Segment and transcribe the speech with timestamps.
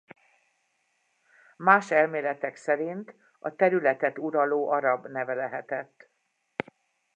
[1.57, 6.09] Más elméletek szerint a területet uraló arab neve lehetett.